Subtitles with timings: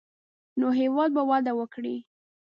[0.59, 1.95] نو هېواد به وده وکړي.